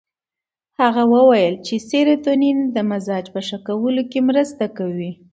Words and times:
هغه 0.81 1.03
وویل 1.13 1.53
چې 1.65 1.75
سیروتونین 1.89 2.57
د 2.75 2.77
مزاج 2.91 3.25
په 3.33 3.39
ښه 3.47 3.57
کولو 3.67 4.03
کې 4.11 4.19
مرسته 4.29 4.65
کوي. 4.77 5.11